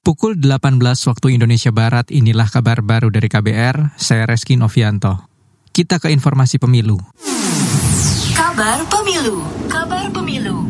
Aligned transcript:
Pukul 0.00 0.40
18 0.40 0.80
waktu 0.80 1.36
Indonesia 1.36 1.68
Barat, 1.68 2.08
inilah 2.08 2.48
kabar 2.48 2.80
baru 2.80 3.12
dari 3.12 3.28
KBR, 3.28 4.00
saya 4.00 4.24
Reski 4.24 4.56
Novianto. 4.56 5.28
Kita 5.76 6.00
ke 6.00 6.08
informasi 6.08 6.56
pemilu. 6.56 6.96
Kabar 8.32 8.80
Pemilu. 8.88 9.44
Kabar 9.68 10.08
Pemilu. 10.08 10.64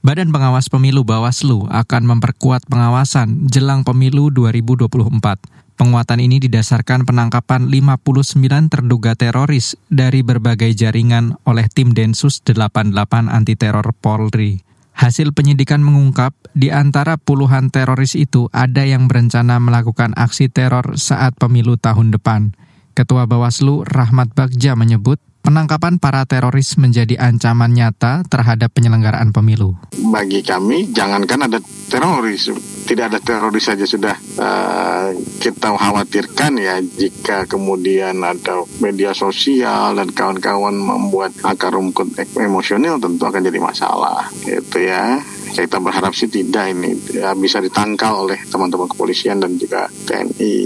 Badan 0.00 0.32
Pengawas 0.32 0.72
Pemilu 0.72 1.04
Bawaslu 1.04 1.68
akan 1.68 2.02
memperkuat 2.08 2.64
pengawasan 2.72 3.52
jelang 3.52 3.84
pemilu 3.84 4.32
2024. 4.32 5.76
Penguatan 5.76 6.20
ini 6.24 6.40
didasarkan 6.40 7.04
penangkapan 7.04 7.68
59 7.68 8.72
terduga 8.72 9.12
teroris 9.12 9.76
dari 9.92 10.24
berbagai 10.24 10.72
jaringan 10.72 11.36
oleh 11.44 11.68
tim 11.68 11.92
Densus 11.92 12.40
88 12.48 13.28
Anti 13.28 13.60
Teror 13.60 13.92
Polri. 13.92 14.73
Hasil 14.94 15.34
penyidikan 15.34 15.82
mengungkap 15.82 16.38
di 16.54 16.70
antara 16.70 17.18
puluhan 17.18 17.74
teroris 17.74 18.14
itu 18.14 18.46
ada 18.54 18.86
yang 18.86 19.10
berencana 19.10 19.58
melakukan 19.58 20.14
aksi 20.14 20.46
teror 20.46 20.94
saat 20.94 21.34
pemilu 21.34 21.74
tahun 21.74 22.14
depan. 22.14 22.54
Ketua 22.94 23.26
Bawaslu 23.26 23.82
Rahmat 23.82 24.38
Bagja 24.38 24.78
menyebut 24.78 25.18
penangkapan 25.44 26.00
para 26.00 26.24
teroris 26.24 26.80
menjadi 26.80 27.20
ancaman 27.20 27.76
nyata 27.76 28.24
terhadap 28.24 28.72
penyelenggaraan 28.72 29.28
pemilu. 29.30 29.76
Bagi 30.08 30.40
kami, 30.40 30.88
jangankan 30.88 31.46
ada 31.52 31.60
teroris, 31.92 32.48
tidak 32.88 33.12
ada 33.12 33.20
teroris 33.20 33.68
saja 33.68 33.84
sudah 33.84 34.16
uh, 34.40 35.12
kita 35.44 35.76
khawatirkan 35.76 36.56
ya 36.56 36.80
jika 36.80 37.44
kemudian 37.44 38.24
ada 38.24 38.64
media 38.80 39.12
sosial 39.12 40.00
dan 40.00 40.08
kawan-kawan 40.16 40.72
membuat 40.72 41.36
akar 41.44 41.76
rumput 41.76 42.16
emosional 42.40 42.96
tentu 42.96 43.28
akan 43.28 43.44
jadi 43.44 43.60
masalah, 43.60 44.32
gitu 44.48 44.80
ya 44.80 45.20
kita 45.54 45.78
berharap 45.78 46.10
sih 46.10 46.26
tidak 46.26 46.74
ini 46.74 46.98
ya, 47.14 47.30
bisa 47.38 47.62
ditangkal 47.62 48.26
oleh 48.26 48.42
teman-teman 48.50 48.90
kepolisian 48.90 49.38
dan 49.38 49.54
juga 49.54 49.86
TNI 49.86 50.56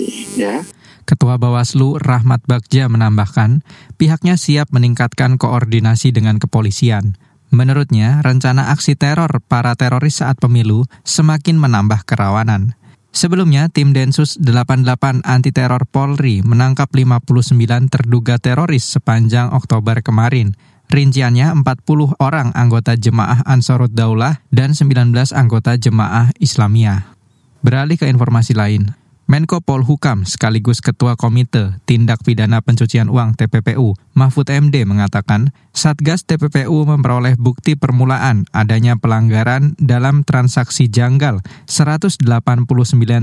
ya. 0.41 0.64
Ketua 1.08 1.41
Bawaslu 1.41 1.96
Rahmat 1.96 2.44
Bagja 2.44 2.84
menambahkan, 2.92 3.64
pihaknya 3.96 4.36
siap 4.36 4.69
meningkatkan 4.77 5.41
koordinasi 5.41 6.12
dengan 6.12 6.36
kepolisian. 6.36 7.16
Menurutnya, 7.48 8.20
rencana 8.20 8.69
aksi 8.77 8.92
teror 8.92 9.41
para 9.41 9.72
teroris 9.72 10.20
saat 10.20 10.36
pemilu 10.36 10.84
semakin 11.08 11.56
menambah 11.56 12.05
kerawanan. 12.05 12.77
Sebelumnya, 13.08 13.72
tim 13.72 13.96
Densus 13.96 14.36
88 14.36 15.24
Anti 15.24 15.48
Teror 15.48 15.88
Polri 15.88 16.44
menangkap 16.44 16.92
59 16.92 17.56
terduga 17.88 18.36
teroris 18.36 18.84
sepanjang 18.84 19.48
Oktober 19.56 20.05
kemarin. 20.05 20.61
Rinciannya 20.92 21.56
40 21.56 22.20
orang 22.20 22.52
anggota 22.52 23.00
jemaah 23.00 23.48
Ansarut 23.48 23.96
Daulah 23.96 24.44
dan 24.52 24.77
19 24.77 25.16
anggota 25.33 25.72
jemaah 25.80 26.36
Islamiyah. 26.36 27.16
Beralih 27.64 27.96
ke 27.96 28.05
informasi 28.12 28.52
lain, 28.52 28.92
Menko 29.28 29.60
Polhukam 29.60 30.24
sekaligus 30.24 30.80
Ketua 30.80 31.12
Komite 31.12 31.76
Tindak 31.84 32.24
Pidana 32.24 32.64
Pencucian 32.64 33.12
Uang 33.12 33.36
TPPU, 33.36 33.92
Mahfud 34.16 34.48
MD 34.48 34.88
mengatakan, 34.88 35.52
Satgas 35.76 36.24
TPPU 36.24 36.88
memperoleh 36.88 37.36
bukti 37.36 37.76
permulaan 37.76 38.48
adanya 38.56 38.96
pelanggaran 38.96 39.76
dalam 39.76 40.24
transaksi 40.24 40.88
janggal 40.88 41.44
189 41.68 42.24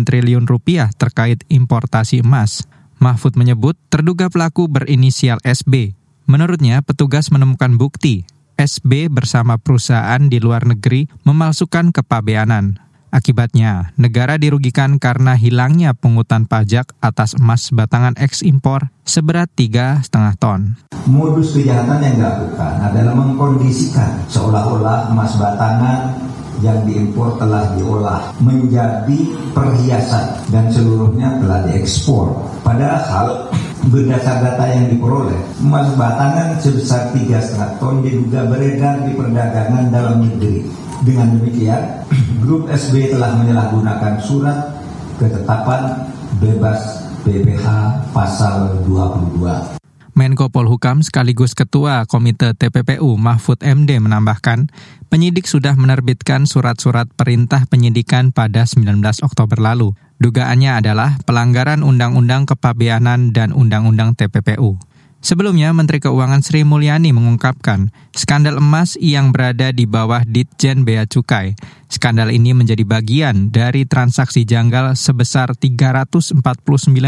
triliun 0.05 0.45
rupiah 0.45 0.93
terkait 0.93 1.41
importasi 1.49 2.21
emas. 2.21 2.69
Mahfud 3.01 3.33
menyebut 3.33 3.73
terduga 3.89 4.29
pelaku 4.29 4.69
berinisial 4.69 5.41
SB. 5.41 5.97
Menurutnya, 6.29 6.85
petugas 6.85 7.33
menemukan 7.33 7.81
bukti 7.81 8.29
SB 8.61 9.09
bersama 9.09 9.57
perusahaan 9.57 10.21
di 10.21 10.37
luar 10.37 10.69
negeri 10.69 11.09
memalsukan 11.25 11.89
kepabeanan. 11.89 12.84
Akibatnya, 13.16 13.95
negara 13.95 14.35
dirugikan 14.35 14.99
karena 14.99 15.39
hilangnya 15.39 15.95
pungutan 15.95 16.44
pajak 16.44 16.91
atas 16.99 17.31
emas 17.39 17.72
batangan 17.72 18.11
ekspor 18.19 18.91
seberat 19.07 19.47
tiga 19.55 20.03
setengah 20.03 20.35
ton. 20.35 20.75
Modus 21.07 21.55
kejahatan 21.55 22.03
yang 22.03 22.19
dilakukan 22.19 22.75
adalah 22.84 23.16
mengkondisikan 23.16 24.19
seolah-olah 24.28 25.16
emas 25.16 25.31
batangan 25.39 26.12
yang 26.59 26.84
diimpor 26.84 27.39
telah 27.39 27.72
diolah 27.79 28.35
menjadi 28.44 29.19
perhiasan 29.56 30.35
dan 30.51 30.68
seluruhnya 30.75 31.39
telah 31.39 31.72
diekspor. 31.72 32.35
Padahal 32.68 33.47
berdasar 33.90 34.41
data 34.41 34.66
yang 34.66 34.90
diperoleh, 34.90 35.38
emas 35.62 35.94
batangan 35.94 36.57
sebesar 36.57 37.13
tiga 37.13 37.38
setengah 37.38 37.72
ton 37.78 38.01
diduga 38.01 38.50
beredar 38.50 39.06
di 39.06 39.13
perdagangan 39.13 39.94
dalam 39.94 40.25
negeri 40.25 40.66
dengan 41.06 41.38
demikian, 41.38 42.06
grup 42.44 42.66
SB 42.72 43.13
telah 43.13 43.38
menyalahgunakan 43.38 44.18
surat 44.22 44.74
ketetapan 45.22 46.09
bebas 46.41 47.06
BPH 47.25 47.66
pasal 48.13 48.85
22. 48.85 49.75
Menko 50.16 50.47
Polhukam 50.47 51.03
sekaligus 51.03 51.51
Ketua 51.51 52.07
Komite 52.07 52.56
TPPU 52.56 53.19
Mahfud 53.19 53.59
MD 53.59 54.00
menambahkan, 54.00 54.72
penyidik 55.12 55.44
sudah 55.44 55.75
menerbitkan 55.75 56.47
surat-surat 56.47 57.12
perintah 57.12 57.68
penyidikan 57.68 58.31
pada 58.31 58.63
19 58.63 59.03
Oktober 59.28 59.59
lalu. 59.59 59.91
Dugaannya 60.15 60.79
adalah 60.79 61.19
pelanggaran 61.27 61.83
Undang-Undang 61.83 62.47
Kepabeanan 62.47 63.35
dan 63.35 63.51
Undang-Undang 63.51 64.15
TPPU. 64.15 64.79
Sebelumnya, 65.25 65.73
Menteri 65.73 65.97
Keuangan 65.97 66.45
Sri 66.45 66.61
Mulyani 66.61 67.09
mengungkapkan 67.09 67.89
skandal 68.13 68.61
emas 68.61 68.93
yang 69.01 69.33
berada 69.33 69.73
di 69.73 69.89
bawah 69.89 70.21
Ditjen 70.21 70.85
Bea 70.85 71.09
Cukai. 71.09 71.57
Skandal 71.89 72.29
ini 72.29 72.53
menjadi 72.53 72.85
bagian 72.85 73.49
dari 73.49 73.89
transaksi 73.89 74.45
janggal 74.45 74.93
sebesar 74.93 75.57
349 75.57 76.37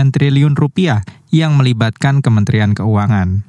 triliun 0.09 0.57
rupiah 0.57 1.05
yang 1.29 1.53
melibatkan 1.61 2.25
Kementerian 2.25 2.73
Keuangan. 2.73 3.45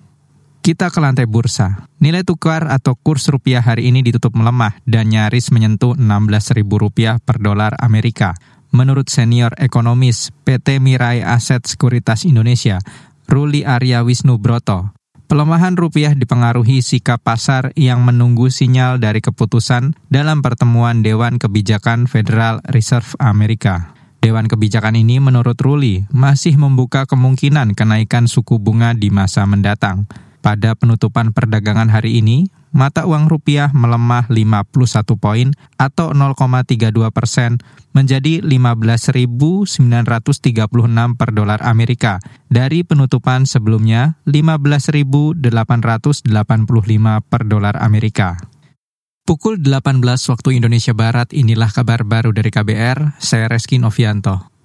Kita 0.61 0.93
ke 0.93 1.01
lantai 1.01 1.25
bursa. 1.25 1.89
Nilai 1.97 2.21
tukar 2.29 2.69
atau 2.69 2.93
kurs 2.93 3.25
rupiah 3.33 3.65
hari 3.65 3.89
ini 3.89 4.05
ditutup 4.05 4.37
melemah 4.37 4.77
dan 4.85 5.09
nyaris 5.09 5.49
menyentuh 5.49 5.97
16.000 5.97 6.61
rupiah 6.69 7.17
per 7.25 7.41
dolar 7.41 7.73
Amerika. 7.81 8.37
Menurut 8.69 9.09
senior 9.09 9.57
ekonomis 9.57 10.29
PT 10.45 10.81
Mirai 10.83 11.25
Aset 11.25 11.65
Sekuritas 11.65 12.29
Indonesia, 12.29 12.79
Ruli 13.29 13.65
Arya 13.65 14.05
Wisnu 14.05 14.37
Broto. 14.37 14.93
Pelemahan 15.29 15.77
rupiah 15.77 16.17
dipengaruhi 16.17 16.81
sikap 16.81 17.21
pasar 17.21 17.77
yang 17.77 18.01
menunggu 18.01 18.49
sinyal 18.49 18.97
dari 18.97 19.21
keputusan 19.21 19.93
dalam 20.09 20.41
pertemuan 20.41 21.05
Dewan 21.05 21.37
Kebijakan 21.37 22.09
Federal 22.09 22.65
Reserve 22.65 23.13
Amerika. 23.21 23.93
Dewan 24.19 24.51
kebijakan 24.51 24.99
ini 24.99 25.23
menurut 25.23 25.55
Ruli 25.61 26.09
masih 26.11 26.59
membuka 26.59 27.07
kemungkinan 27.07 27.77
kenaikan 27.79 28.27
suku 28.27 28.59
bunga 28.59 28.97
di 28.97 29.13
masa 29.15 29.47
mendatang. 29.47 30.11
Pada 30.43 30.75
penutupan 30.75 31.37
perdagangan 31.37 31.93
hari 31.93 32.19
ini, 32.25 32.51
mata 32.79 33.03
uang 33.11 33.27
rupiah 33.27 33.75
melemah 33.75 34.31
51 34.31 35.19
poin 35.19 35.51
atau 35.75 36.15
0,32 36.15 36.95
persen 37.11 37.59
menjadi 37.91 38.39
15.936 38.47 39.67
per 41.19 41.31
dolar 41.35 41.59
Amerika 41.67 42.23
dari 42.47 42.87
penutupan 42.87 43.51
sebelumnya 43.51 44.23
15.885 44.31 45.43
per 47.27 47.43
dolar 47.51 47.75
Amerika. 47.83 48.39
Pukul 49.27 49.61
18 49.61 50.01
waktu 50.33 50.57
Indonesia 50.57 50.97
Barat 50.97 51.37
inilah 51.37 51.69
kabar 51.69 52.01
baru 52.07 52.33
dari 52.33 52.49
KBR, 52.49 53.21
saya 53.21 53.45
Reski 53.51 53.77
Novianto. 53.77 54.58